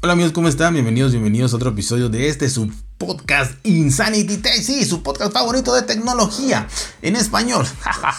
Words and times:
Hola 0.00 0.12
amigos, 0.12 0.30
¿cómo 0.30 0.46
están? 0.46 0.74
Bienvenidos, 0.74 1.10
bienvenidos 1.10 1.52
a 1.52 1.56
otro 1.56 1.70
episodio 1.70 2.08
de 2.08 2.28
este 2.28 2.48
su 2.48 2.70
podcast 2.98 3.54
Insanity 3.66 4.36
Tech, 4.36 4.62
sí, 4.62 4.84
su 4.84 5.02
podcast 5.02 5.32
favorito 5.32 5.74
de 5.74 5.82
tecnología 5.82 6.68
en 7.02 7.16
español. 7.16 7.66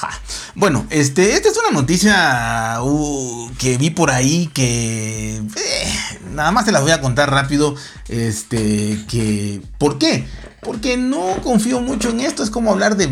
bueno, 0.55 0.85
este, 0.89 1.35
esta 1.35 1.47
es 1.47 1.57
una 1.57 1.79
noticia 1.79 2.79
uh, 2.81 3.49
que 3.57 3.77
vi 3.77 3.91
por 3.91 4.11
ahí 4.11 4.51
que 4.53 5.37
eh, 5.37 5.93
nada 6.33 6.51
más 6.51 6.65
te 6.65 6.73
las 6.73 6.81
voy 6.81 6.91
a 6.91 6.99
contar 6.99 7.31
rápido. 7.31 7.75
Este, 8.09 8.99
que, 9.07 9.61
¿por 9.77 9.99
qué? 9.99 10.27
Porque 10.61 10.97
no 10.97 11.37
confío 11.43 11.79
mucho 11.81 12.09
en 12.09 12.21
esto. 12.21 12.43
Es 12.43 12.49
como 12.49 12.71
hablar 12.71 12.97
de, 12.97 13.07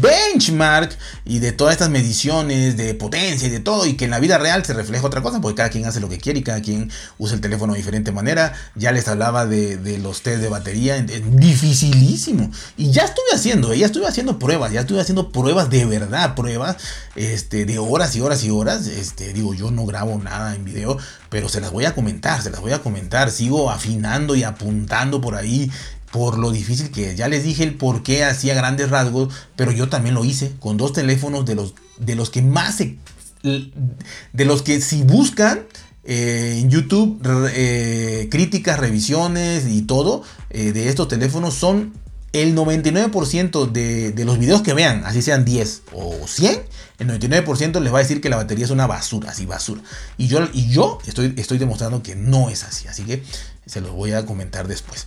benchmark 0.00 0.96
y 1.24 1.38
de 1.38 1.52
todas 1.52 1.72
estas 1.72 1.90
mediciones 1.90 2.76
de 2.76 2.94
potencia 2.94 3.48
y 3.48 3.50
de 3.50 3.60
todo. 3.60 3.86
Y 3.86 3.94
que 3.94 4.06
en 4.06 4.10
la 4.10 4.20
vida 4.20 4.38
real 4.38 4.64
se 4.64 4.72
refleja 4.72 5.06
otra 5.06 5.22
cosa. 5.22 5.40
Porque 5.40 5.56
cada 5.56 5.68
quien 5.70 5.84
hace 5.86 6.00
lo 6.00 6.08
que 6.08 6.18
quiere 6.18 6.38
y 6.40 6.42
cada 6.42 6.60
quien 6.62 6.90
usa 7.18 7.34
el 7.34 7.40
teléfono 7.40 7.74
de 7.74 7.78
diferente 7.78 8.12
manera. 8.12 8.54
Ya 8.74 8.92
les 8.92 9.06
hablaba 9.08 9.46
de, 9.46 9.98
los 10.02 10.22
test 10.22 10.40
de 10.40 10.48
batería. 10.48 10.96
Es 10.96 11.36
dificilísimo. 11.36 12.50
Y 12.76 12.90
ya 12.90 13.04
estuve 13.04 13.34
haciendo, 13.34 13.72
eh, 13.72 13.78
ya 13.78 13.86
estuve 13.86 14.06
haciendo 14.06 14.38
pruebas. 14.38 14.72
Ya 14.72 14.80
estuve 14.80 15.00
haciendo 15.00 15.30
pruebas 15.30 15.68
de 15.70 15.84
verdad. 15.84 16.34
Pruebas 16.34 16.76
este, 17.16 17.66
de 17.66 17.78
horas 17.78 18.16
y 18.16 18.20
horas 18.20 18.42
y 18.44 18.50
horas. 18.50 18.86
Este, 18.86 19.32
digo, 19.32 19.54
yo 19.54 19.70
no 19.70 19.84
grabo 19.86 20.18
nada 20.18 20.54
en 20.54 20.64
video. 20.64 20.96
Pero 21.28 21.48
se 21.48 21.60
las 21.62 21.70
voy 21.70 21.86
a 21.86 21.94
comentar, 21.94 22.42
se 22.42 22.50
las 22.50 22.60
voy 22.60 22.72
a 22.72 22.80
comentar. 22.80 23.30
Sigo 23.30 23.70
afinando 23.70 24.34
y 24.34 24.42
apuntando 24.42 25.20
por 25.20 25.34
ahí 25.34 25.70
por 26.12 26.38
lo 26.38 26.52
difícil 26.52 26.90
que 26.90 27.16
ya 27.16 27.26
les 27.26 27.42
dije 27.42 27.64
el 27.64 27.74
por 27.74 28.02
qué 28.02 28.24
hacía 28.24 28.54
grandes 28.54 28.90
rasgos, 28.90 29.34
pero 29.56 29.72
yo 29.72 29.88
también 29.88 30.14
lo 30.14 30.24
hice 30.24 30.52
con 30.60 30.76
dos 30.76 30.92
teléfonos 30.92 31.46
de 31.46 31.54
los, 31.54 31.74
de 31.98 32.14
los 32.14 32.30
que 32.30 32.42
más 32.42 32.76
se, 32.76 32.98
de 33.42 34.44
los 34.44 34.62
que 34.62 34.80
si 34.80 35.02
buscan 35.02 35.62
eh, 36.04 36.58
en 36.60 36.70
YouTube 36.70 37.20
eh, 37.54 38.28
críticas, 38.30 38.78
revisiones 38.78 39.66
y 39.66 39.82
todo 39.82 40.22
eh, 40.50 40.72
de 40.72 40.88
estos 40.88 41.08
teléfonos 41.08 41.54
son 41.54 41.94
el 42.32 42.56
99% 42.56 43.70
de, 43.70 44.12
de, 44.12 44.24
los 44.24 44.38
videos 44.38 44.62
que 44.62 44.72
vean, 44.72 45.02
así 45.04 45.20
sean 45.20 45.44
10 45.44 45.82
o 45.92 46.26
100, 46.26 46.62
el 46.98 47.08
99% 47.08 47.80
les 47.80 47.92
va 47.92 47.98
a 47.98 48.02
decir 48.02 48.20
que 48.20 48.30
la 48.30 48.36
batería 48.36 48.64
es 48.64 48.70
una 48.70 48.86
basura, 48.86 49.30
así 49.30 49.44
basura. 49.44 49.82
Y 50.16 50.28
yo, 50.28 50.48
y 50.54 50.70
yo 50.70 50.98
estoy, 51.06 51.34
estoy 51.36 51.58
demostrando 51.58 52.02
que 52.02 52.16
no 52.16 52.48
es 52.48 52.64
así, 52.64 52.88
así 52.88 53.02
que 53.02 53.22
se 53.66 53.82
los 53.82 53.92
voy 53.92 54.12
a 54.12 54.24
comentar 54.24 54.66
después. 54.66 55.06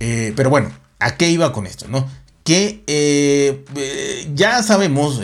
Eh, 0.00 0.32
pero 0.36 0.50
bueno, 0.50 0.70
¿a 0.98 1.16
qué 1.16 1.30
iba 1.30 1.52
con 1.52 1.66
esto? 1.66 1.86
¿no? 1.88 2.08
Que 2.46 2.84
eh, 2.86 3.64
eh, 3.74 4.30
ya 4.34 4.62
sabemos, 4.62 5.16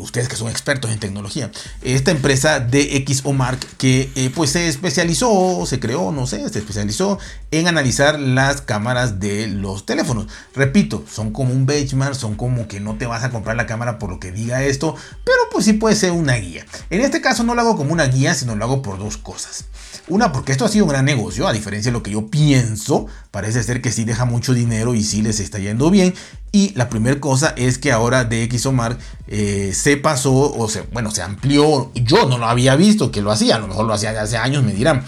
ustedes 0.00 0.26
que 0.26 0.36
son 0.36 0.48
expertos 0.48 0.90
en 0.90 0.98
tecnología, 0.98 1.50
esta 1.82 2.10
empresa 2.10 2.60
DxOMark 2.60 3.76
que 3.76 4.32
pues 4.34 4.50
se 4.50 4.66
especializó, 4.66 5.66
se 5.66 5.78
creó, 5.78 6.12
no 6.12 6.26
sé, 6.26 6.48
se 6.48 6.58
especializó 6.58 7.18
en 7.50 7.68
analizar 7.68 8.18
las 8.18 8.62
cámaras 8.62 9.20
de 9.20 9.48
los 9.48 9.84
teléfonos. 9.84 10.28
Repito, 10.54 11.04
son 11.12 11.30
como 11.30 11.52
un 11.52 11.66
benchmark, 11.66 12.14
son 12.14 12.36
como 12.36 12.66
que 12.68 12.80
no 12.80 12.96
te 12.96 13.04
vas 13.04 13.22
a 13.22 13.30
comprar 13.30 13.56
la 13.56 13.66
cámara 13.66 13.98
por 13.98 14.08
lo 14.08 14.18
que 14.18 14.32
diga 14.32 14.64
esto, 14.64 14.96
pero 15.24 15.38
pues 15.52 15.66
sí 15.66 15.74
puede 15.74 15.94
ser 15.94 16.12
una 16.12 16.36
guía. 16.36 16.64
En 16.88 17.02
este 17.02 17.20
caso 17.20 17.42
no 17.42 17.54
lo 17.54 17.60
hago 17.60 17.76
como 17.76 17.92
una 17.92 18.06
guía, 18.06 18.34
sino 18.34 18.56
lo 18.56 18.64
hago 18.64 18.80
por 18.80 18.98
dos 18.98 19.18
cosas. 19.18 19.66
Una, 20.08 20.32
porque 20.32 20.52
esto 20.52 20.64
ha 20.64 20.68
sido 20.68 20.86
un 20.86 20.90
gran 20.90 21.04
negocio, 21.04 21.46
a 21.46 21.52
diferencia 21.52 21.92
de 21.92 21.96
lo 21.96 22.02
que 22.02 22.10
yo 22.10 22.28
pienso, 22.28 23.06
parece 23.30 23.62
ser 23.62 23.80
que 23.80 23.92
sí 23.92 24.04
deja 24.04 24.24
mucho 24.24 24.54
dinero 24.54 24.94
y 24.94 25.04
sí 25.04 25.22
les 25.22 25.38
está 25.38 25.58
yendo 25.58 25.90
bien. 25.90 26.14
Y 26.52 26.74
la 26.74 26.88
primera 26.88 27.20
cosa 27.20 27.54
es 27.56 27.78
que 27.78 27.92
ahora 27.92 28.24
DxOMark 28.24 28.98
eh, 29.28 29.72
se 29.72 29.96
pasó, 29.96 30.32
o 30.32 30.68
se, 30.68 30.82
bueno, 30.82 31.10
se 31.10 31.22
amplió. 31.22 31.92
Yo 31.94 32.26
no 32.26 32.38
lo 32.38 32.46
había 32.46 32.74
visto 32.74 33.12
que 33.12 33.22
lo 33.22 33.30
hacía, 33.30 33.56
a 33.56 33.58
lo 33.60 33.68
mejor 33.68 33.86
lo 33.86 33.92
hacía 33.92 34.20
hace 34.20 34.36
años, 34.36 34.64
me 34.64 34.72
dirán. 34.72 35.04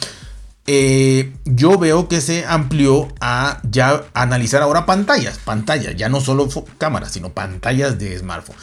Eh, 0.69 1.33
yo 1.45 1.77
veo 1.79 2.06
que 2.06 2.20
se 2.20 2.45
amplió 2.47 3.09
a 3.20 3.61
ya 3.69 4.05
analizar 4.14 4.62
ahora 4.62 4.87
pantallas, 4.87 5.39
pantallas, 5.39 5.97
ya 5.97 6.09
no 6.09 6.20
solo 6.20 6.48
cámaras, 6.79 7.13
sino 7.13 7.30
pantallas 7.30 7.98
de 7.98 8.17
smartphone. 8.19 8.57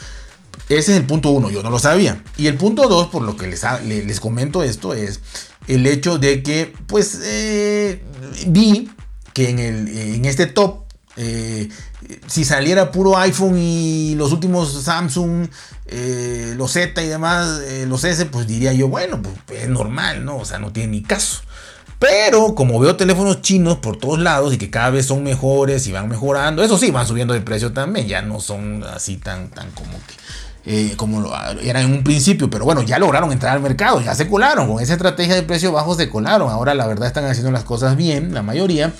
Ese 0.70 0.92
es 0.92 0.98
el 1.00 1.04
punto 1.04 1.30
uno, 1.30 1.50
yo 1.50 1.62
no 1.62 1.68
lo 1.68 1.78
sabía. 1.78 2.22
Y 2.38 2.46
el 2.46 2.54
punto 2.54 2.88
dos, 2.88 3.08
por 3.08 3.22
lo 3.22 3.36
que 3.36 3.48
les, 3.48 3.64
les 3.84 4.20
comento 4.20 4.62
esto, 4.62 4.94
es 4.94 5.20
el 5.66 5.86
hecho 5.86 6.18
de 6.18 6.42
que, 6.42 6.72
pues, 6.86 7.20
eh, 7.22 8.02
vi 8.46 8.90
que 9.34 9.50
en, 9.50 9.58
el, 9.58 9.88
en 9.88 10.24
este 10.24 10.46
top, 10.46 10.84
eh, 11.16 11.68
si 12.26 12.44
saliera 12.44 12.90
puro 12.90 13.16
iPhone 13.18 13.58
y 13.58 14.14
los 14.16 14.32
últimos 14.32 14.72
Samsung, 14.82 15.48
eh, 15.86 16.54
los 16.56 16.72
Z 16.72 17.02
y 17.02 17.08
demás, 17.08 17.60
los 17.86 18.04
S, 18.04 18.26
pues 18.26 18.46
diría 18.46 18.72
yo, 18.72 18.88
bueno, 18.88 19.20
pues 19.22 19.62
es 19.62 19.68
normal, 19.68 20.24
¿no? 20.24 20.38
O 20.38 20.44
sea, 20.44 20.58
no 20.58 20.72
tiene 20.72 20.92
ni 20.92 21.02
caso. 21.02 21.42
Pero 21.98 22.54
como 22.54 22.80
veo 22.80 22.96
teléfonos 22.96 23.42
chinos 23.42 23.76
por 23.76 23.98
todos 23.98 24.18
lados 24.18 24.54
y 24.54 24.58
que 24.58 24.70
cada 24.70 24.88
vez 24.88 25.04
son 25.04 25.22
mejores 25.22 25.86
y 25.86 25.92
van 25.92 26.08
mejorando, 26.08 26.62
eso 26.62 26.78
sí, 26.78 26.90
van 26.90 27.06
subiendo 27.06 27.34
de 27.34 27.42
precio 27.42 27.72
también, 27.72 28.08
ya 28.08 28.22
no 28.22 28.40
son 28.40 28.82
así 28.84 29.18
tan, 29.18 29.50
tan 29.50 29.70
como 29.72 29.92
que 29.92 30.14
eh, 30.66 30.94
como 30.96 31.20
lo, 31.20 31.32
era 31.62 31.80
en 31.80 31.92
un 31.92 32.04
principio, 32.04 32.50
pero 32.50 32.64
bueno, 32.66 32.82
ya 32.82 32.98
lograron 32.98 33.32
entrar 33.32 33.54
al 33.54 33.62
mercado, 33.62 34.00
ya 34.02 34.14
se 34.14 34.28
colaron, 34.28 34.68
con 34.68 34.82
esa 34.82 34.92
estrategia 34.92 35.34
de 35.34 35.42
precio 35.42 35.72
bajo 35.72 35.94
se 35.94 36.10
colaron, 36.10 36.50
ahora 36.50 36.74
la 36.74 36.86
verdad 36.86 37.06
están 37.06 37.24
haciendo 37.24 37.50
las 37.50 37.64
cosas 37.64 37.96
bien, 37.96 38.34
la 38.34 38.42
mayoría, 38.42 38.92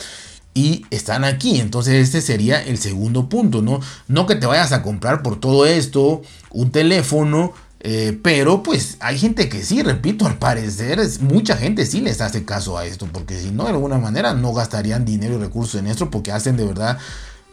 y 0.61 0.85
están 0.91 1.25
aquí, 1.25 1.59
entonces 1.59 1.95
este 1.95 2.21
sería 2.21 2.63
el 2.63 2.77
segundo 2.77 3.31
punto, 3.31 3.63
¿no? 3.63 3.81
No 4.09 4.27
que 4.27 4.35
te 4.35 4.45
vayas 4.45 4.73
a 4.73 4.83
comprar 4.83 5.23
por 5.23 5.41
todo 5.41 5.65
esto 5.65 6.21
un 6.51 6.71
teléfono, 6.71 7.55
eh, 7.81 8.19
pero 8.23 8.63
pues 8.63 8.99
hay 9.01 9.19
gente 9.19 9.49
que 9.49 9.65
sí, 9.65 9.83
repito, 9.83 10.27
al 10.27 10.37
parecer 10.37 11.01
es, 11.01 11.23
mucha 11.23 11.57
gente 11.57 11.87
sí 11.87 12.03
les 12.03 12.21
hace 12.21 12.45
caso 12.45 12.77
a 12.77 12.85
esto, 12.85 13.09
porque 13.11 13.41
si 13.41 13.53
no, 13.53 13.65
de 13.65 13.71
alguna 13.71 13.97
manera 13.97 14.35
no 14.35 14.53
gastarían 14.53 15.07
dinero 15.07 15.37
y 15.37 15.39
recursos 15.39 15.81
en 15.81 15.87
esto, 15.87 16.11
porque 16.11 16.31
hacen 16.31 16.59
de 16.59 16.67
verdad 16.67 16.99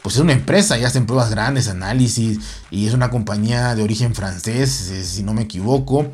pues 0.01 0.15
es 0.15 0.21
una 0.21 0.33
empresa 0.33 0.77
y 0.77 0.83
hacen 0.83 1.05
pruebas 1.05 1.29
grandes, 1.29 1.69
análisis, 1.69 2.39
y 2.71 2.87
es 2.87 2.93
una 2.93 3.09
compañía 3.09 3.73
de 3.73 3.83
origen 3.83 4.15
francés, 4.15 4.89
eh, 4.89 5.03
si 5.05 5.23
no 5.23 5.33
me 5.33 5.43
equivoco, 5.43 6.07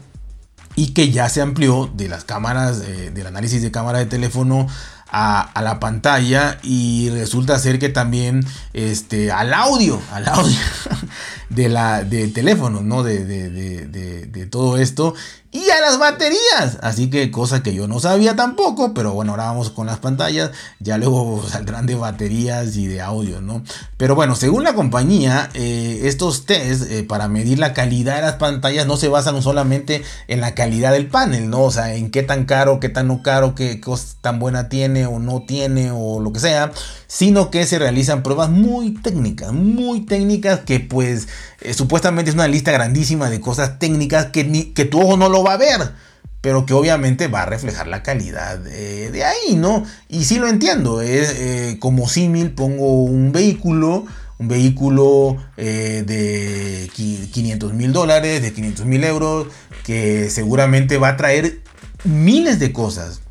y 0.75 0.93
que 0.93 1.11
ya 1.11 1.27
se 1.27 1.41
amplió 1.41 1.91
de 1.95 2.07
las 2.07 2.23
cámaras, 2.23 2.81
eh, 2.85 3.11
del 3.11 3.25
análisis 3.25 3.63
de 3.63 3.71
cámara 3.71 3.97
de 3.99 4.05
teléfono 4.05 4.67
a, 5.13 5.61
la 5.61 5.79
pantalla 5.79 6.57
y 6.63 7.09
resulta 7.09 7.59
ser 7.59 7.77
que 7.77 7.89
también 7.89 8.45
este, 8.73 9.31
al 9.31 9.53
audio, 9.53 10.01
al 10.11 10.27
audio 10.27 10.57
de 11.49 11.69
la, 11.69 12.03
del 12.03 12.33
teléfono, 12.33 12.81
¿no? 12.81 13.03
De, 13.03 13.23
de, 13.23 14.47
todo 14.47 14.77
esto 14.77 15.15
y 15.53 15.69
a 15.69 15.79
las 15.79 15.99
baterías. 15.99 16.79
Así 16.81 17.09
que 17.09 17.31
cosa 17.31 17.63
que 17.63 17.73
yo 17.73 17.87
no 17.87 17.99
sabía 17.99 18.35
tampoco, 18.35 18.93
pero 18.93 19.13
bueno, 19.13 19.31
ahora 19.31 19.45
vamos 19.45 19.69
con 19.69 19.87
las 19.87 19.99
pantallas, 19.99 20.51
ya 20.79 20.97
luego 20.97 21.43
saldrán 21.49 21.85
de 21.85 21.95
baterías 21.95 22.75
y 22.75 22.87
de 22.87 23.01
audio, 23.01 23.39
¿no? 23.39 23.63
Pero 23.97 24.15
bueno, 24.15 24.35
según 24.35 24.63
la 24.63 24.73
compañía, 24.73 25.49
eh, 25.53 26.01
estos 26.03 26.45
test 26.45 26.91
eh, 26.91 27.03
para 27.03 27.27
medir 27.27 27.59
la 27.59 27.73
calidad 27.73 28.15
de 28.15 28.23
las 28.23 28.35
pantallas 28.35 28.87
no 28.87 28.97
se 28.97 29.07
basan 29.07 29.41
solamente 29.41 30.03
en 30.27 30.41
la 30.41 30.55
calidad 30.55 30.91
del 30.91 31.07
panel, 31.07 31.49
¿no? 31.49 31.61
O 31.61 31.71
sea, 31.71 31.93
en 31.93 32.09
qué 32.09 32.23
tan 32.23 32.45
caro, 32.45 32.79
qué 32.79 32.89
tan 32.89 33.07
no 33.07 33.21
caro, 33.21 33.53
qué 33.53 33.79
cosa 33.79 34.15
tan 34.21 34.39
buena 34.39 34.69
tiene 34.69 35.05
o 35.05 35.19
no 35.19 35.43
tiene 35.47 35.91
o 35.91 36.19
lo 36.19 36.33
que 36.33 36.39
sea, 36.39 36.71
sino 37.07 37.51
que 37.51 37.65
se 37.67 37.77
realizan 37.77 38.23
pruebas 38.23 38.49
muy 38.49 38.95
técnicas, 38.95 39.51
muy 39.51 40.01
técnicas 40.01 40.61
que 40.61 40.79
pues 40.79 41.27
eh, 41.61 41.73
supuestamente 41.75 42.31
es 42.31 42.35
una 42.35 42.47
lista 42.47 42.71
grandísima 42.71 43.29
de 43.29 43.39
cosas 43.39 43.77
técnicas 43.77 44.27
que, 44.27 44.43
ni, 44.43 44.65
que 44.73 44.85
tu 44.85 44.99
ojo 44.99 45.15
no 45.15 45.29
lo 45.29 45.42
va 45.43 45.53
a 45.53 45.57
ver, 45.57 45.91
pero 46.41 46.65
que 46.65 46.73
obviamente 46.73 47.27
va 47.27 47.43
a 47.43 47.45
reflejar 47.45 47.87
la 47.87 48.03
calidad 48.03 48.57
de 48.57 49.23
ahí, 49.23 49.55
¿no? 49.55 49.85
Y 50.09 50.25
sí 50.25 50.39
lo 50.39 50.47
entiendo, 50.47 51.01
es 51.01 51.33
eh, 51.37 51.77
como 51.79 52.09
símil 52.09 52.51
pongo 52.51 53.03
un 53.03 53.31
vehículo, 53.31 54.05
un 54.39 54.47
vehículo 54.47 55.37
eh, 55.57 56.03
de 56.05 56.89
500 56.93 57.73
mil 57.73 57.93
dólares, 57.93 58.41
de 58.41 58.53
500 58.53 58.85
mil 58.85 59.03
euros, 59.03 59.47
que 59.83 60.29
seguramente 60.29 60.97
va 60.97 61.09
a 61.09 61.17
traer 61.17 61.61
miles 62.03 62.59
de 62.59 62.73
cosas, 62.73 63.21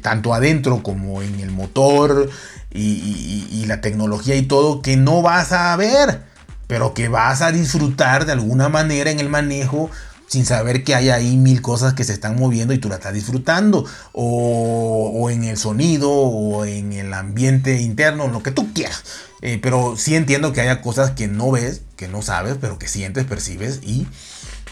tanto 0.00 0.32
adentro 0.32 0.82
como 0.82 1.22
en 1.22 1.40
el 1.40 1.50
motor 1.50 2.30
y 2.70 3.64
la 3.66 3.80
tecnología 3.80 4.34
y 4.36 4.42
todo, 4.42 4.82
que 4.82 4.96
no 4.96 5.22
vas 5.22 5.52
a 5.52 5.74
ver 5.76 6.26
pero 6.66 6.94
que 6.94 7.08
vas 7.08 7.42
a 7.42 7.52
disfrutar 7.52 8.26
de 8.26 8.32
alguna 8.32 8.68
manera 8.68 9.10
en 9.10 9.20
el 9.20 9.28
manejo 9.28 9.90
sin 10.26 10.44
saber 10.44 10.84
que 10.84 10.94
hay 10.94 11.10
ahí 11.10 11.36
mil 11.36 11.62
cosas 11.62 11.94
que 11.94 12.04
se 12.04 12.12
están 12.12 12.36
moviendo 12.36 12.74
y 12.74 12.78
tú 12.78 12.88
la 12.88 12.96
estás 12.96 13.14
disfrutando, 13.14 13.84
o, 14.12 15.28
en 15.30 15.44
el 15.44 15.56
sonido, 15.56 16.10
o 16.10 16.64
en 16.64 16.92
el 16.92 17.12
ambiente 17.14 17.80
interno, 17.80 18.28
lo 18.28 18.42
que 18.42 18.50
tú 18.50 18.72
quieras. 18.72 19.04
Eh, 19.42 19.58
pero 19.62 19.96
sí 19.96 20.14
entiendo 20.14 20.52
que 20.52 20.60
haya 20.60 20.80
cosas 20.82 21.12
que 21.12 21.28
no 21.28 21.50
ves, 21.50 21.82
que 21.96 22.08
no 22.08 22.22
sabes, 22.22 22.56
pero 22.60 22.78
que 22.78 22.88
sientes, 22.88 23.24
percibes 23.24 23.80
y 23.82 24.06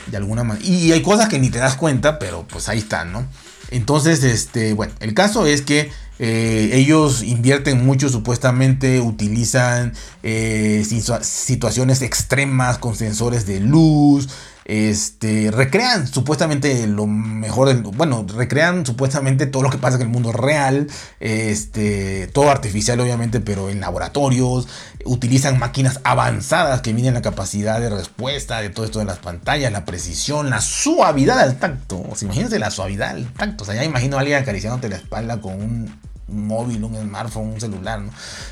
de 0.07 0.17
alguna 0.17 0.45
manera. 0.45 0.67
Y 0.67 0.93
hay 0.93 1.03
cosas 1.03 1.29
que 1.29 1.39
ni 1.39 1.51
te 1.51 1.59
das 1.59 1.77
cuenta, 1.77 2.19
pero 2.19 2.47
pues 2.49 2.69
ahí 2.69 2.79
están, 2.79 3.13
¿no? 3.13 3.27
Entonces, 3.71 4.23
este, 4.25 4.73
bueno, 4.73 4.93
el 5.01 5.15
caso 5.15 5.47
es 5.47 5.63
que 5.63 5.91
eh, 6.19 6.71
ellos 6.75 7.23
invierten 7.23 7.85
mucho, 7.85 8.09
supuestamente 8.09 9.01
utilizan 9.01 9.95
eh, 10.23 10.85
situaciones 11.23 12.03
extremas 12.03 12.79
con 12.79 12.95
sensores 12.95 13.47
de 13.47 13.61
luz, 13.61 14.29
este, 14.65 15.51
recrean 15.51 16.07
supuestamente 16.07 16.87
lo 16.87 17.07
mejor, 17.07 17.75
bueno, 17.83 18.27
recrean 18.29 18.87
supuestamente 18.87 19.47
todo 19.47 19.63
lo 19.63 19.71
que 19.71 19.79
pasa 19.79 19.97
en 19.97 20.03
el 20.03 20.09
mundo 20.09 20.33
real, 20.33 20.87
este, 21.21 22.29
todo 22.29 22.51
artificial 22.51 22.99
obviamente, 23.01 23.41
pero 23.41 23.69
en 23.71 23.81
laboratorios, 23.81 24.69
utilizan 25.05 25.59
máquinas 25.59 26.01
avanzadas 26.05 26.81
que 26.81 26.95
miden 26.95 27.15
la 27.15 27.23
capacidad 27.23 27.81
de 27.81 27.91
respuesta 27.91 28.61
de 28.61 28.71
todo 28.71 28.85
esto 28.87 28.99
de 28.99 29.05
las 29.05 29.19
pantallas, 29.19 29.71
la 29.73 29.85
precisión, 29.85 30.51
la 30.51 30.61
suavidad 30.61 31.39
al 31.41 31.59
tacto. 31.59 32.03
Imagínense 32.23 32.59
la 32.59 32.71
suavidad 32.71 33.11
al 33.11 33.33
tacto. 33.33 33.65
O 33.65 33.67
sea, 33.67 33.75
ya 33.75 33.85
imagino 33.85 34.17
a 34.17 34.21
alguien 34.21 34.39
acariciándote 34.39 34.89
la 34.89 34.97
espalda 34.97 35.41
con 35.41 35.55
un 35.55 36.01
móvil, 36.29 36.85
un 36.85 36.97
smartphone, 36.97 37.53
un 37.53 37.61
celular. 37.61 38.01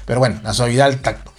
Pero 0.04 0.18
bueno, 0.20 0.40
la 0.42 0.52
suavidad 0.52 0.86
al 0.86 1.00
tacto. 1.00 1.32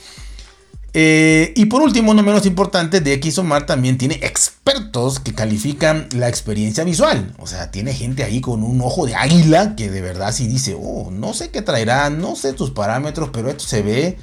Eh, 0.96 1.54
y 1.56 1.66
por 1.66 1.82
último, 1.82 2.14
no 2.14 2.22
menos 2.22 2.46
importante, 2.46 3.02
DxOMark 3.02 3.66
también 3.66 3.98
tiene 3.98 4.16
expertos 4.16 5.20
que 5.20 5.34
califican 5.34 6.08
la 6.12 6.30
experiencia 6.30 6.84
visual. 6.84 7.34
O 7.40 7.48
sea, 7.48 7.72
tiene 7.72 7.94
gente 7.94 8.24
ahí 8.24 8.42
con 8.42 8.64
un 8.64 8.80
ojo 8.82 9.08
de 9.08 9.16
águila 9.16 9.76
que 9.76 9.90
de 9.90 10.02
verdad 10.02 10.32
sí 10.32 10.48
dice, 10.48 10.78
oh, 10.80 11.10
no 11.12 11.34
sé 11.34 11.50
qué 11.50 11.64
traerá, 11.64 12.10
no 12.12 12.36
sé 12.36 12.54
tus 12.54 12.72
parámetros, 12.72 13.30
pero 13.34 13.50
esto 13.50 13.64
se 13.64 13.82
ve 13.82 14.18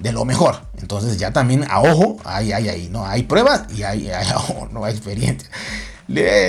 de 0.00 0.12
lo 0.12 0.24
mejor. 0.24 0.62
Entonces 0.78 1.18
ya 1.18 1.32
también 1.32 1.64
a 1.68 1.80
ojo, 1.80 2.16
hay, 2.24 2.52
hay, 2.52 2.68
hay, 2.68 2.88
¿no? 2.88 3.04
Hay 3.04 3.24
pruebas 3.24 3.64
y 3.76 3.82
hay, 3.82 4.08
hay 4.08 4.26
no 4.72 4.84
hay 4.84 4.94
experiencia. 4.94 5.50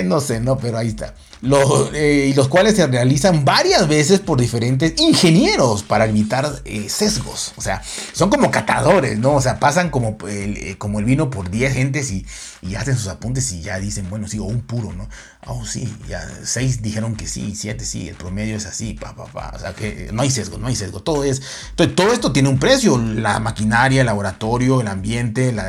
no 0.04 0.20
sé, 0.20 0.40
no, 0.40 0.56
pero 0.56 0.78
ahí 0.78 0.88
está. 0.88 1.14
Los, 1.42 1.90
eh, 1.92 2.32
los 2.34 2.48
cuales 2.48 2.76
se 2.76 2.86
realizan 2.86 3.44
varias 3.44 3.86
veces 3.88 4.20
por 4.20 4.40
diferentes 4.40 4.94
ingenieros 4.98 5.82
para 5.82 6.06
evitar 6.06 6.62
eh, 6.64 6.88
sesgos. 6.88 7.52
O 7.56 7.60
sea, 7.60 7.82
son 8.12 8.30
como 8.30 8.50
catadores, 8.50 9.18
¿no? 9.18 9.34
O 9.34 9.40
sea, 9.42 9.58
pasan 9.58 9.90
como 9.90 10.16
el, 10.28 10.56
eh, 10.56 10.76
como 10.78 10.98
el 10.98 11.04
vino 11.04 11.28
por 11.28 11.50
10 11.50 11.74
gentes 11.74 12.10
y, 12.10 12.26
y, 12.62 12.74
hacen 12.74 12.96
sus 12.96 13.08
apuntes 13.08 13.52
y 13.52 13.60
ya 13.60 13.78
dicen, 13.78 14.08
bueno, 14.08 14.28
sí, 14.28 14.38
o 14.38 14.44
un 14.44 14.62
puro, 14.62 14.92
¿no? 14.92 15.08
Oh, 15.46 15.64
sí, 15.64 15.94
ya 16.08 16.26
6 16.42 16.82
dijeron 16.82 17.14
que 17.16 17.26
sí, 17.26 17.54
7 17.54 17.84
sí, 17.84 18.08
el 18.08 18.16
promedio 18.16 18.56
es 18.56 18.66
así, 18.66 18.94
pa, 18.94 19.14
pa, 19.14 19.26
pa. 19.26 19.52
O 19.54 19.58
sea, 19.58 19.74
que 19.74 20.08
no 20.12 20.22
hay 20.22 20.30
sesgo, 20.30 20.58
no 20.58 20.66
hay 20.68 20.76
sesgo, 20.76 21.00
todo 21.00 21.22
es. 21.22 21.42
Todo 21.76 22.12
esto 22.12 22.32
tiene 22.32 22.48
un 22.48 22.58
precio, 22.58 22.98
la 22.98 23.38
maquinaria, 23.40 24.00
el 24.00 24.06
laboratorio, 24.06 24.80
el 24.80 24.88
ambiente, 24.88 25.52
la, 25.52 25.66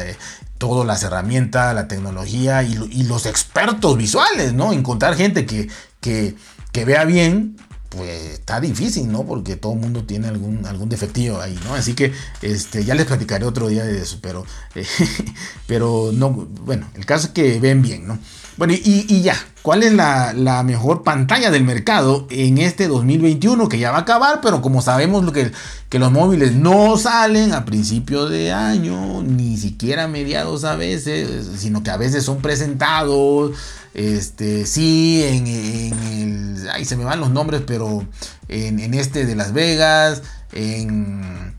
todas 0.58 0.86
las 0.86 1.04
herramientas, 1.04 1.74
la 1.74 1.88
tecnología 1.88 2.64
y, 2.64 3.04
los 3.04 3.26
expertos 3.26 3.98
visuales, 3.98 4.54
¿no? 4.54 4.74
Encontrar 4.74 5.16
gente 5.16 5.46
que, 5.46 5.70
que, 6.02 6.36
que, 6.72 6.86
vea 6.86 7.06
bien, 7.06 7.58
pues 7.90 8.10
está 8.34 8.60
difícil, 8.60 9.12
¿no? 9.12 9.24
Porque 9.26 9.56
todo 9.56 9.74
el 9.74 9.80
mundo 9.80 10.04
tiene 10.04 10.28
algún, 10.28 10.66
algún 10.66 10.90
defectillo 10.90 11.42
ahí, 11.42 11.58
¿no? 11.64 11.76
Así 11.76 11.94
que 11.94 12.12
este, 12.42 12.84
ya 12.84 12.96
les 12.96 13.06
platicaré 13.06 13.46
otro 13.46 13.68
día 13.68 13.84
de 13.84 14.02
eso, 14.02 14.20
pero, 14.22 14.46
pero 15.68 16.12
no, 16.14 16.32
bueno, 16.32 16.90
el 16.96 17.06
caso 17.06 17.28
es 17.28 17.34
que 17.34 17.60
ven 17.60 17.82
bien, 17.82 18.08
¿no? 18.08 18.20
Bueno, 18.58 18.74
y, 18.74 19.22
ya, 19.22 19.38
¿cuál 19.68 19.84
es 19.84 19.92
la, 19.92 20.64
mejor 20.64 21.04
pantalla 21.04 21.52
del 21.52 21.66
mercado 21.66 22.26
en 22.30 22.58
este 22.58 22.88
2021 22.88 23.68
que 23.68 23.78
ya 23.78 23.92
va 23.92 23.98
a 23.98 24.02
acabar? 24.04 24.40
Pero 24.42 24.62
como 24.62 24.82
sabemos 24.82 25.26
lo 25.26 25.34
que, 25.34 25.52
que 25.90 26.00
los 26.00 26.10
móviles 26.10 26.54
no 26.54 26.96
salen 26.96 27.52
a 27.52 27.66
principios 27.66 28.30
de 28.30 28.54
año, 28.54 29.24
ni 29.24 29.58
siquiera 29.58 30.08
mediados 30.08 30.64
a 30.64 30.78
veces, 30.78 31.50
sino 31.58 31.84
que 31.84 31.92
a 31.92 31.98
veces 31.98 32.24
son 32.24 32.38
presentados, 32.38 33.58
este, 33.94 34.66
sí, 34.66 35.22
en, 35.26 35.48
el, 35.48 36.70
ahí 36.70 36.86
se 36.86 36.96
me 36.96 37.04
van 37.04 37.20
los 37.20 37.32
nombres, 37.32 37.62
pero 37.68 38.08
en, 38.48 38.80
en 38.80 38.94
este 38.94 39.26
de 39.26 39.36
Las 39.36 39.52
Vegas, 39.52 40.22
en 40.54 41.57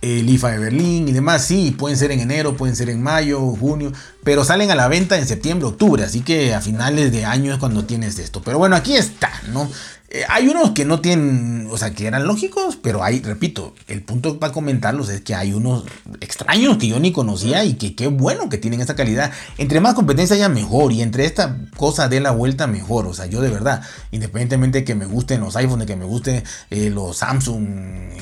el 0.00 0.28
IFA 0.28 0.52
de 0.52 0.58
Berlín 0.58 1.08
y 1.08 1.12
demás, 1.12 1.44
sí, 1.44 1.74
pueden 1.76 1.98
ser 1.98 2.10
en 2.10 2.20
enero, 2.20 2.56
pueden 2.56 2.74
ser 2.74 2.88
en 2.88 3.02
mayo, 3.02 3.40
junio, 3.40 3.92
pero 4.24 4.44
salen 4.44 4.70
a 4.70 4.74
la 4.74 4.88
venta 4.88 5.18
en 5.18 5.26
septiembre, 5.26 5.68
octubre, 5.68 6.02
así 6.02 6.22
que 6.22 6.54
a 6.54 6.60
finales 6.60 7.12
de 7.12 7.24
año 7.24 7.52
es 7.52 7.58
cuando 7.58 7.84
tienes 7.84 8.18
esto. 8.18 8.40
Pero 8.42 8.58
bueno, 8.58 8.76
aquí 8.76 8.96
está, 8.96 9.30
¿no? 9.52 9.70
Eh, 10.12 10.24
hay 10.28 10.48
unos 10.48 10.72
que 10.72 10.84
no 10.84 11.00
tienen, 11.00 11.68
o 11.70 11.78
sea, 11.78 11.92
que 11.92 12.08
eran 12.08 12.26
lógicos, 12.26 12.76
pero 12.82 13.04
hay, 13.04 13.20
repito, 13.20 13.74
el 13.86 14.02
punto 14.02 14.40
para 14.40 14.52
comentarlos 14.52 15.08
es 15.08 15.20
que 15.20 15.36
hay 15.36 15.52
unos 15.52 15.84
extraños 16.20 16.78
que 16.78 16.88
yo 16.88 16.98
ni 16.98 17.12
conocía 17.12 17.64
y 17.64 17.74
que 17.74 17.94
qué 17.94 18.08
bueno 18.08 18.48
que 18.48 18.58
tienen 18.58 18.80
esa 18.80 18.96
calidad. 18.96 19.30
Entre 19.56 19.78
más 19.78 19.94
competencia 19.94 20.34
haya 20.34 20.48
mejor 20.48 20.90
y 20.90 21.02
entre 21.02 21.26
esta 21.26 21.58
cosa 21.76 22.08
de 22.08 22.18
la 22.18 22.32
vuelta 22.32 22.66
mejor. 22.66 23.06
O 23.06 23.14
sea, 23.14 23.26
yo 23.26 23.40
de 23.40 23.50
verdad, 23.50 23.82
independientemente 24.10 24.78
de 24.78 24.84
que 24.84 24.96
me 24.96 25.06
gusten 25.06 25.42
los 25.42 25.54
iPhones, 25.54 25.86
de 25.86 25.92
que 25.92 25.96
me 25.96 26.06
gusten 26.06 26.42
eh, 26.70 26.90
los 26.90 27.18
Samsung, 27.18 27.68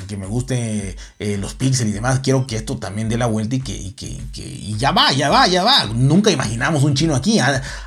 que 0.06 0.18
me 0.18 0.26
gusten 0.26 0.94
eh, 1.18 1.38
los 1.38 1.54
Pixel 1.54 1.88
y 1.88 1.92
demás, 1.92 2.20
quiero 2.20 2.46
que 2.46 2.56
esto 2.56 2.76
también 2.76 3.08
dé 3.08 3.16
la 3.16 3.26
vuelta 3.26 3.56
y 3.56 3.60
que, 3.60 3.72
y 3.72 3.92
que, 3.92 4.20
y 4.42 4.76
ya 4.76 4.92
va, 4.92 5.10
ya 5.12 5.30
va, 5.30 5.46
ya 5.46 5.64
va. 5.64 5.86
Nunca 5.86 6.30
imaginamos 6.30 6.84
un 6.84 6.92
chino 6.92 7.14
aquí. 7.14 7.38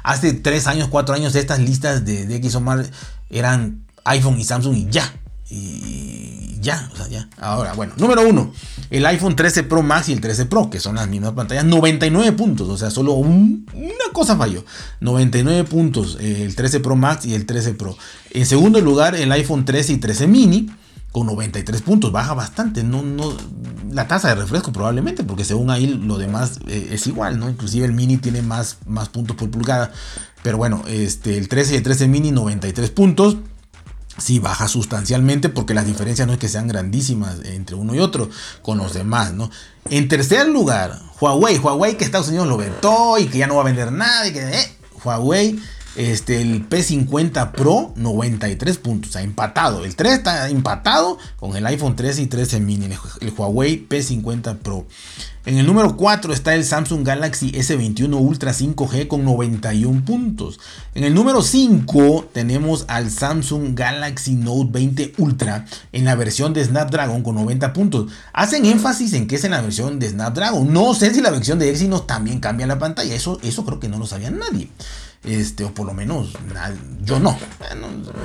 Hace 0.02 0.34
tres 0.34 0.66
años, 0.66 0.88
cuatro 0.90 1.14
años, 1.14 1.36
estas 1.36 1.60
listas 1.60 2.04
de, 2.04 2.26
de 2.26 2.50
XOMAR 2.50 2.88
eran 3.30 3.91
iPhone 4.06 4.40
y 4.40 4.44
Samsung 4.44 4.76
y 4.76 4.88
ya. 4.90 5.14
Y 5.50 6.60
ya, 6.62 6.90
o 6.94 6.96
sea, 6.96 7.08
ya. 7.08 7.28
Ahora, 7.40 7.74
bueno, 7.74 7.94
número 7.98 8.28
uno, 8.28 8.54
el 8.90 9.06
iPhone 9.06 9.36
13 9.36 9.64
Pro 9.64 9.82
Max 9.82 10.10
y 10.10 10.14
el 10.14 10.22
13 10.22 10.46
Pro, 10.46 10.70
que 10.70 10.80
son 10.80 10.96
las 10.96 11.08
mismas 11.08 11.34
pantallas, 11.34 11.66
99 11.66 12.32
puntos, 12.34 12.70
o 12.70 12.78
sea, 12.78 12.92
solo 12.92 13.14
una 13.14 13.66
cosa 14.14 14.38
falló. 14.38 14.64
99 15.02 15.64
puntos, 15.66 16.18
el 16.22 16.56
13 16.56 16.80
Pro 16.80 16.96
Max 16.96 17.26
y 17.26 17.34
el 17.34 17.46
13 17.46 17.74
Pro. 17.74 17.98
En 18.30 18.46
segundo 18.46 18.80
lugar, 18.80 19.16
el 19.16 19.32
iPhone 19.32 19.66
13 19.66 19.94
y 19.94 19.98
13 19.98 20.28
mini, 20.28 20.70
con 21.12 21.28
93 21.28 21.82
puntos, 21.82 22.12
baja 22.12 22.34
bastante, 22.34 22.84
no, 22.84 23.02
no, 23.02 23.36
la 23.92 24.08
tasa 24.08 24.30
de 24.30 24.36
refresco 24.36 24.72
probablemente, 24.72 25.24
porque 25.24 25.44
según 25.44 25.70
ahí 25.70 25.88
lo 25.88 26.18
demás 26.18 26.60
eh, 26.68 26.90
es 26.92 27.06
igual, 27.08 27.38
¿no? 27.38 27.50
Inclusive 27.50 27.86
el 27.86 27.92
mini 27.92 28.18
tiene 28.18 28.42
más, 28.42 28.78
más 28.86 29.10
puntos 29.10 29.36
por 29.36 29.50
pulgada, 29.52 29.92
pero 30.42 30.58
bueno, 30.58 30.84
este, 30.88 31.38
el 31.38 31.50
13 31.50 31.74
y 31.74 31.78
el 31.78 31.84
13 31.84 32.08
mini 32.08 32.32
93 32.32 32.90
puntos, 32.92 33.38
sí 34.22 34.40
baja 34.40 34.68
sustancialmente 34.68 35.50
porque 35.50 35.74
las 35.74 35.86
diferencias 35.86 36.28
no 36.28 36.34
es 36.34 36.40
que 36.40 36.48
sean 36.48 36.68
grandísimas 36.68 37.40
entre 37.44 37.76
uno 37.76 37.94
y 37.96 38.00
otro 38.00 38.30
con 38.62 38.78
los 38.78 38.94
demás, 38.94 39.34
¿no? 39.34 39.50
En 39.90 40.08
tercer 40.08 40.48
lugar, 40.48 41.00
Huawei, 41.20 41.58
Huawei 41.58 41.98
que 41.98 42.06
Estados 42.06 42.30
Unidos 42.30 42.48
lo 42.48 42.58
vetó 42.58 43.18
y 43.18 43.26
que 43.28 43.40
ya 43.40 43.48
no 43.48 43.56
va 43.56 43.62
a 43.62 43.66
vender 43.66 43.92
nada 43.92 44.28
y 44.28 44.34
que 44.34 44.40
eh, 44.40 44.78
Huawei 45.04 45.60
este, 45.96 46.42
el 46.42 46.68
P50 46.70 47.52
Pro 47.52 47.94
93 47.96 48.78
puntos, 48.78 49.16
ha 49.16 49.22
empatado. 49.22 49.84
El 49.86 49.96
3 49.96 50.14
está 50.14 50.50
empatado 50.50 51.18
con 51.38 51.56
el 51.56 51.66
iPhone 51.66 51.96
13 51.96 52.22
y 52.24 52.28
13 52.28 52.60
mini, 52.60 52.90
el 53.22 53.34
Huawei 53.36 53.88
P50 53.88 54.58
Pro. 54.58 54.86
En 55.44 55.58
el 55.58 55.66
número 55.66 55.98
4 55.98 56.34
está 56.34 56.54
el 56.54 56.64
Samsung 56.64 57.04
Galaxy 57.04 57.52
S21 57.52 58.14
Ultra 58.14 58.54
5G 58.54 59.08
con 59.08 59.26
91 59.26 60.06
puntos. 60.06 60.60
En 60.94 61.04
el 61.04 61.16
número 61.16 61.42
5 61.42 62.30
tenemos 62.32 62.86
al 62.88 63.10
Samsung 63.10 63.74
Galaxy 63.74 64.36
Note 64.36 64.70
20 64.72 65.14
Ultra 65.18 65.66
en 65.94 66.06
la 66.06 66.14
versión 66.14 66.54
de 66.54 66.64
Snapdragon 66.64 67.24
con 67.24 67.34
90 67.36 67.74
puntos. 67.74 68.12
Hacen 68.34 68.68
énfasis 68.68 69.14
en 69.14 69.28
que 69.28 69.38
es 69.38 69.44
en 69.44 69.52
la 69.52 69.62
versión 69.62 69.98
de 69.98 70.10
Snapdragon. 70.10 70.72
No 70.72 70.94
sé 70.94 71.12
si 71.12 71.22
la 71.22 71.32
versión 71.32 71.58
de 71.58 71.72
Exynos 71.72 72.06
también 72.06 72.40
cambia 72.40 72.68
la 72.68 72.78
pantalla. 72.78 73.16
Eso, 73.16 73.40
eso 73.42 73.66
creo 73.66 73.80
que 73.80 73.90
no 73.90 73.98
lo 73.98 74.06
sabía 74.06 74.30
nadie. 74.30 74.70
Este, 75.24 75.64
o 75.64 75.74
por 75.74 75.86
lo 75.86 75.94
menos 75.94 76.34
yo 77.04 77.20
no. 77.20 77.38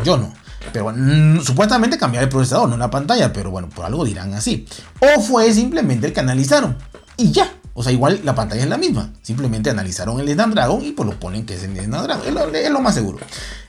Yo 0.05 0.17
no. 0.17 0.33
Pero 0.73 0.85
bueno, 0.85 1.43
supuestamente 1.43 1.99
cambiar 1.99 2.25
el 2.25 2.29
procesador, 2.29 2.69
no 2.69 2.76
la 2.76 2.91
pantalla, 2.91 3.33
pero 3.33 3.50
bueno, 3.50 3.69
por 3.69 3.85
algo 3.85 4.05
dirán 4.05 4.33
así. 4.35 4.67
O 5.00 5.21
fue 5.21 5.53
simplemente 5.53 6.07
el 6.07 6.12
que 6.12 6.21
analizaron 6.21 6.76
y 7.17 7.31
ya. 7.31 7.53
O 7.75 7.83
sea, 7.83 7.93
igual 7.93 8.23
la 8.25 8.35
pantalla 8.35 8.62
es 8.62 8.69
la 8.69 8.79
misma. 8.79 9.12
Simplemente 9.21 9.69
analizaron 9.69 10.19
el 10.19 10.33
Snapdragon 10.33 10.83
y 10.83 10.93
pues 10.93 11.07
lo 11.07 11.21
ponen 11.21 11.45
que 11.45 11.55
es 11.55 11.62
el 11.62 11.79
Snapdragon. 11.79 12.26
Es 12.26 12.33
lo, 12.33 12.49
es 12.49 12.71
lo 12.71 12.81
más 12.81 12.95
seguro. 12.95 13.19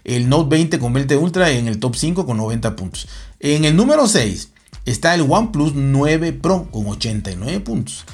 El 0.05 0.29
Note 0.29 0.49
20 0.49 0.79
con 0.79 0.93
20 0.93 1.17
Ultra 1.17 1.49
en 1.49 1.67
el 1.67 1.79
top 1.79 1.95
5 1.95 2.25
con 2.25 2.37
90 2.37 2.75
puntos. 2.77 3.09
En 3.41 3.65
el 3.65 3.75
número 3.75 4.07
6 4.07 4.51
está 4.85 5.13
el 5.13 5.29
OnePlus 5.29 5.73
9 5.75 6.31
Pro 6.31 6.69
con 6.71 6.87
89 6.87 7.59
puntos 7.59 8.05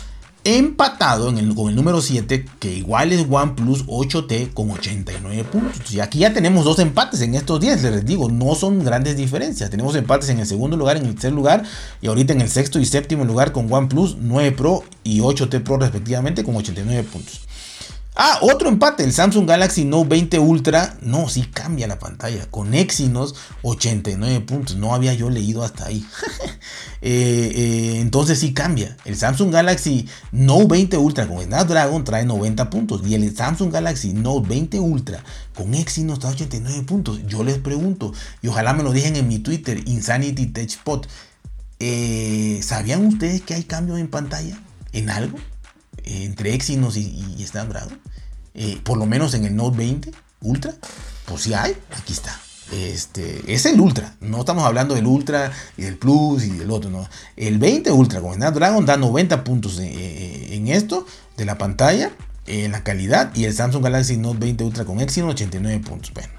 empatado 0.43 1.29
en 1.29 1.37
el, 1.37 1.55
con 1.55 1.69
el 1.69 1.75
número 1.75 2.01
7, 2.01 2.45
que 2.59 2.73
igual 2.73 3.11
es 3.11 3.25
OnePlus 3.29 3.85
8T 3.85 4.53
con 4.53 4.71
89 4.71 5.43
puntos. 5.45 5.93
Y 5.93 5.99
aquí 5.99 6.19
ya 6.19 6.33
tenemos 6.33 6.65
dos 6.65 6.79
empates 6.79 7.21
en 7.21 7.35
estos 7.35 7.59
días, 7.59 7.81
les 7.83 8.05
digo, 8.05 8.29
no 8.29 8.55
son 8.55 8.83
grandes 8.83 9.15
diferencias. 9.15 9.69
Tenemos 9.69 9.95
empates 9.95 10.29
en 10.29 10.39
el 10.39 10.45
segundo 10.45 10.77
lugar, 10.77 10.97
en 10.97 11.05
el 11.05 11.13
tercer 11.13 11.33
lugar, 11.33 11.63
y 12.01 12.07
ahorita 12.07 12.33
en 12.33 12.41
el 12.41 12.49
sexto 12.49 12.79
y 12.79 12.85
séptimo 12.85 13.25
lugar 13.25 13.51
con 13.51 13.71
OnePlus 13.71 14.17
9 14.19 14.51
Pro 14.51 14.83
y 15.03 15.19
8T 15.19 15.63
Pro 15.63 15.77
respectivamente 15.77 16.43
con 16.43 16.55
89 16.55 17.03
puntos. 17.03 17.41
Ah, 18.15 18.37
otro 18.41 18.69
empate, 18.69 19.03
el 19.03 19.11
Samsung 19.11 19.47
Galaxy 19.47 19.85
Note 19.85 20.09
20 20.09 20.37
Ultra. 20.37 20.97
No, 21.01 21.29
sí 21.29 21.43
cambia 21.51 21.87
la 21.87 21.97
pantalla. 21.97 22.45
Con 22.51 22.75
Exynos 22.75 23.33
89 23.63 24.41
puntos. 24.41 24.75
No 24.75 24.93
había 24.93 25.15
yo 25.15 25.31
leído 25.31 25.63
hasta 25.63 25.85
ahí. 25.85 26.05
Eh, 27.01 27.51
eh, 27.55 27.99
entonces 27.99 28.39
sí 28.39 28.53
cambia. 28.53 28.97
El 29.05 29.15
Samsung 29.15 29.51
Galaxy 29.51 30.07
Note 30.31 30.67
20 30.67 30.97
Ultra 30.97 31.27
con 31.27 31.41
Snapdragon 31.43 32.03
trae 32.03 32.25
90 32.25 32.69
puntos. 32.69 33.01
Y 33.05 33.15
el 33.15 33.35
Samsung 33.35 33.71
Galaxy 33.71 34.13
Note 34.13 34.47
20 34.47 34.79
Ultra 34.79 35.23
con 35.55 35.73
Exynos 35.73 36.19
trae 36.19 36.33
89 36.33 36.83
puntos. 36.83 37.21
Yo 37.27 37.43
les 37.43 37.57
pregunto, 37.57 38.13
y 38.41 38.47
ojalá 38.47 38.73
me 38.73 38.83
lo 38.83 38.91
dejen 38.91 39.15
en 39.15 39.27
mi 39.27 39.39
Twitter, 39.39 39.81
Insanity. 39.87 40.51
Eh, 41.79 42.59
¿Sabían 42.63 43.05
ustedes 43.05 43.41
que 43.41 43.53
hay 43.53 43.63
cambios 43.63 43.99
en 43.99 44.07
pantalla? 44.07 44.59
¿En 44.91 45.09
algo? 45.09 45.37
entre 46.05 46.53
Exynos 46.53 46.97
y, 46.97 47.35
y 47.37 47.47
Snapdragon. 47.47 47.97
por 48.83 48.97
lo 48.97 49.05
menos 49.05 49.33
en 49.35 49.45
el 49.45 49.55
Note 49.55 49.77
20 49.77 50.11
Ultra, 50.41 50.73
pues 51.25 51.43
sí 51.43 51.53
hay, 51.53 51.77
aquí 51.95 52.11
está. 52.11 52.42
Este, 52.73 53.53
es 53.53 53.65
el 53.65 53.79
Ultra, 53.79 54.15
no 54.19 54.39
estamos 54.39 54.63
hablando 54.63 54.95
del 54.95 55.05
Ultra 55.05 55.51
y 55.77 55.83
del 55.83 55.97
Plus 55.97 56.43
y 56.43 56.49
del 56.49 56.71
otro, 56.71 56.89
no. 56.89 57.07
El 57.35 57.59
20 57.59 57.91
Ultra 57.91 58.19
con 58.19 58.33
Snapdragon 58.33 58.85
da 58.85 58.97
90 58.97 59.43
puntos 59.43 59.79
en, 59.79 59.93
en 59.93 60.67
esto 60.67 61.05
de 61.37 61.45
la 61.45 61.57
pantalla, 61.57 62.11
en 62.47 62.71
la 62.71 62.83
calidad, 62.83 63.33
y 63.35 63.45
el 63.45 63.53
Samsung 63.53 63.83
Galaxy 63.83 64.17
Note 64.17 64.39
20 64.39 64.63
Ultra 64.63 64.85
con 64.85 64.99
Exynon 64.99 65.29
89 65.29 65.81
puntos. 65.87 66.13
Bueno, 66.13 66.33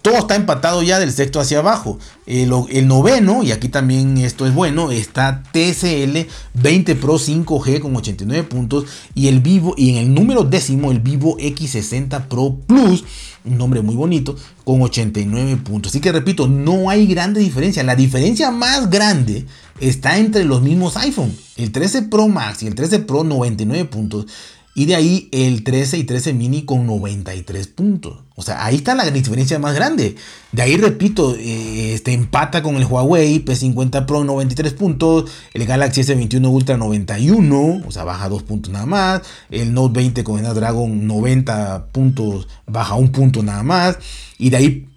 todo 0.00 0.18
está 0.18 0.36
empatado 0.36 0.82
ya 0.82 1.00
del 1.00 1.12
sexto 1.12 1.40
hacia 1.40 1.58
abajo. 1.58 1.98
El, 2.26 2.50
noveno, 2.86 3.42
y 3.42 3.50
aquí 3.50 3.68
también 3.68 4.16
esto 4.18 4.46
es 4.46 4.54
bueno, 4.54 4.92
está 4.92 5.42
TCL 5.52 6.28
20 6.54 6.94
Pro 6.96 7.14
5G 7.14 7.80
con 7.80 7.96
89 7.96 8.44
puntos. 8.44 8.84
Y 9.14 9.26
el 9.26 9.40
Vivo, 9.40 9.74
y 9.76 9.90
en 9.90 9.96
el 9.96 10.14
número 10.14 10.44
décimo, 10.44 10.92
el 10.92 11.00
Vivo 11.00 11.36
X60 11.38 12.28
Pro 12.28 12.56
Plus, 12.66 13.04
un 13.44 13.58
nombre 13.58 13.82
muy 13.82 13.96
bonito, 13.96 14.36
con 14.62 14.80
89 14.82 15.56
puntos. 15.56 15.90
Así 15.90 16.00
que 16.00 16.12
repito, 16.12 16.46
no 16.46 16.88
hay 16.88 17.06
grande 17.08 17.40
diferencia. 17.40 17.82
La 17.82 17.96
diferencia 17.96 18.52
más 18.52 18.88
grande 18.88 19.46
está 19.80 20.16
entre 20.18 20.44
los 20.44 20.62
mismos 20.62 20.96
iPhone. 20.96 21.36
El 21.56 21.72
13 21.72 22.02
Pro 22.02 22.28
Max 22.28 22.62
y 22.62 22.68
el 22.68 22.76
13 22.76 23.00
Pro 23.00 23.24
99 23.24 23.84
puntos. 23.86 24.26
Y 24.74 24.86
de 24.86 24.94
ahí 24.94 25.28
el 25.32 25.64
13 25.64 25.98
y 25.98 26.04
13 26.04 26.32
mini 26.32 26.64
con 26.64 26.86
93 26.86 27.66
puntos. 27.68 28.20
O 28.34 28.42
sea, 28.42 28.64
ahí 28.64 28.76
está 28.76 28.94
la 28.94 29.10
diferencia 29.10 29.58
más 29.58 29.74
grande. 29.74 30.16
De 30.52 30.62
ahí, 30.62 30.76
repito, 30.76 31.36
eh, 31.36 31.92
este 31.92 32.14
empata 32.14 32.62
con 32.62 32.76
el 32.76 32.86
Huawei 32.86 33.44
P50 33.44 34.06
Pro 34.06 34.24
93 34.24 34.72
puntos. 34.72 35.30
El 35.52 35.66
Galaxy 35.66 36.00
S21 36.00 36.50
Ultra 36.50 36.78
91. 36.78 37.82
O 37.86 37.90
sea, 37.90 38.04
baja 38.04 38.30
2 38.30 38.42
puntos 38.44 38.72
nada 38.72 38.86
más. 38.86 39.22
El 39.50 39.74
Note 39.74 40.00
20 40.00 40.24
con 40.24 40.38
el 40.38 40.46
Snapdragon 40.46 41.06
90 41.06 41.88
puntos. 41.92 42.48
Baja 42.66 42.94
un 42.94 43.12
punto 43.12 43.42
nada 43.42 43.62
más. 43.62 43.98
Y 44.38 44.48
de 44.48 44.56
ahí 44.56 44.88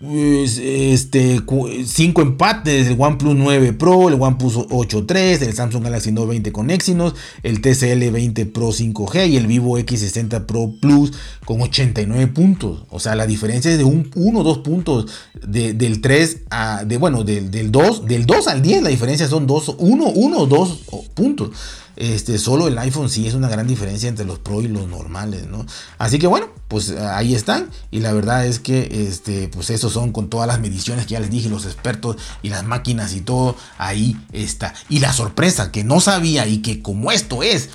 este, 0.00 1.40
5 1.84 2.22
empates, 2.22 2.88
el 2.88 2.96
OnePlus 2.98 3.34
9 3.34 3.72
Pro, 3.72 4.08
el 4.08 4.20
OnePlus 4.20 4.56
8.3, 4.56 5.42
el 5.42 5.54
Samsung 5.54 5.84
Galaxy 5.84 6.12
Note 6.12 6.28
20 6.28 6.52
con 6.52 6.70
Exynos, 6.70 7.14
el 7.42 7.62
TCL 7.62 8.10
20 8.10 8.46
Pro 8.46 8.68
5G 8.68 9.30
y 9.30 9.36
el 9.36 9.46
Vivo 9.46 9.78
X60 9.78 10.44
Pro 10.44 10.72
Plus 10.80 11.12
con 11.46 11.62
89 11.62 12.26
puntos. 12.26 12.84
O 12.90 13.00
sea, 13.00 13.14
la 13.14 13.26
diferencia 13.26 13.70
es 13.70 13.78
de 13.78 13.84
1 13.84 14.10
o 14.38 14.42
2 14.42 14.58
puntos 14.58 15.06
del 15.46 16.00
3 16.02 16.42
a, 16.50 16.84
de, 16.84 16.98
bueno, 16.98 17.24
del, 17.24 17.50
del, 17.50 17.72
2, 17.72 18.06
del 18.06 18.26
2 18.26 18.48
al 18.48 18.60
10 18.60 18.82
la 18.82 18.90
diferencia 18.90 19.28
son 19.28 19.46
2, 19.46 19.76
1, 19.78 20.06
1 20.08 20.38
o 20.38 20.46
2 20.46 20.80
puntos. 21.14 21.50
Este, 21.96 22.38
solo 22.38 22.68
el 22.68 22.76
iPhone 22.78 23.08
sí 23.08 23.26
es 23.26 23.34
una 23.34 23.48
gran 23.48 23.66
diferencia 23.66 24.08
entre 24.08 24.26
los 24.26 24.38
Pro 24.38 24.60
y 24.60 24.68
los 24.68 24.86
normales, 24.86 25.46
¿no? 25.46 25.64
Así 25.98 26.18
que 26.18 26.26
bueno, 26.26 26.48
pues 26.68 26.90
ahí 26.90 27.34
están. 27.34 27.70
Y 27.90 28.00
la 28.00 28.12
verdad 28.12 28.46
es 28.46 28.60
que, 28.60 29.06
este, 29.08 29.48
pues 29.48 29.70
esos 29.70 29.92
son 29.92 30.12
con 30.12 30.28
todas 30.28 30.46
las 30.46 30.60
mediciones 30.60 31.06
que 31.06 31.12
ya 31.12 31.20
les 31.20 31.30
dije, 31.30 31.48
los 31.48 31.64
expertos 31.64 32.16
y 32.42 32.50
las 32.50 32.64
máquinas 32.64 33.14
y 33.14 33.22
todo, 33.22 33.56
ahí 33.78 34.16
está. 34.32 34.74
Y 34.88 34.98
la 34.98 35.12
sorpresa 35.12 35.72
que 35.72 35.84
no 35.84 36.00
sabía 36.00 36.46
y 36.46 36.58
que 36.58 36.82
como 36.82 37.12
esto 37.12 37.42
es 37.42 37.70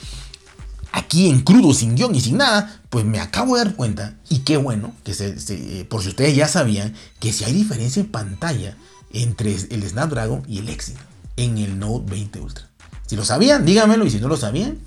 aquí 0.92 1.30
en 1.30 1.42
crudo, 1.42 1.74
sin 1.74 1.96
guion 1.96 2.14
y 2.14 2.22
sin 2.22 2.38
nada, 2.38 2.82
pues 2.90 3.06
me 3.06 3.20
acabo 3.20 3.56
de 3.56 3.66
dar 3.66 3.76
cuenta, 3.76 4.16
y 4.30 4.40
qué 4.40 4.58
bueno, 4.58 4.94
que 5.04 5.14
se, 5.14 5.36
eh, 5.50 5.86
por 5.86 6.04
si 6.04 6.10
ustedes 6.10 6.36
ya 6.36 6.48
sabían, 6.48 6.94
que 7.20 7.32
si 7.32 7.46
hay 7.46 7.54
diferencia 7.54 8.02
en 8.02 8.12
pantalla 8.12 8.78
entre 9.14 9.56
el 9.56 9.88
Snapdragon 9.88 10.44
y 10.48 10.60
el 10.60 10.70
Exynos 10.70 11.04
en 11.38 11.58
el 11.58 11.80
Note 11.80 12.12
20 12.12 12.40
Ultra. 12.42 12.71
Si 13.12 13.18
lo 13.18 13.26
sabían, 13.26 13.66
díganmelo. 13.66 14.06
Y 14.06 14.10
si 14.10 14.22
no 14.22 14.30
lo 14.30 14.38
sabían, 14.38 14.80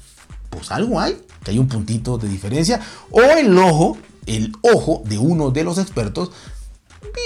pues 0.48 0.70
algo 0.70 0.98
hay, 0.98 1.20
que 1.44 1.50
hay 1.50 1.58
un 1.58 1.68
puntito 1.68 2.16
de 2.16 2.26
diferencia. 2.26 2.80
O 3.10 3.20
el 3.20 3.58
ojo, 3.58 3.98
el 4.24 4.50
ojo 4.62 5.02
de 5.04 5.18
uno 5.18 5.50
de 5.50 5.62
los 5.62 5.76
expertos 5.76 6.30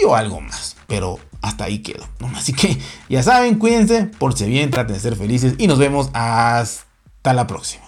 vio 0.01 0.17
algo 0.17 0.41
más. 0.41 0.75
Pero 0.89 1.21
hasta 1.41 1.63
ahí 1.63 1.85
quedó. 1.85 2.05
Así 2.35 2.53
que 2.53 2.81
ya 3.09 3.23
saben, 3.23 3.61
cuídense, 3.61 4.07
por 4.07 4.37
si 4.37 4.47
bien, 4.47 4.73
traten 4.73 4.95
de 4.95 5.01
ser 5.01 5.15
felices 5.15 5.55
y 5.57 5.69
nos 5.69 5.79
vemos 5.79 6.11
hasta 6.15 7.33
la 7.33 7.47
próxima. 7.47 7.85